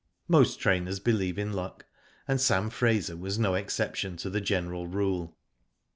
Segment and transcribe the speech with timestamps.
[0.27, 1.85] Most trainers believe in luck,
[2.27, 5.37] and Sam Fraser was no exception to the general rule.